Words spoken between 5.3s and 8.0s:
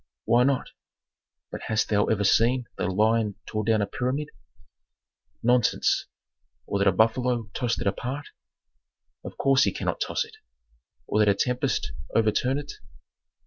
"Nonsense!" "Or that a buffalo tossed it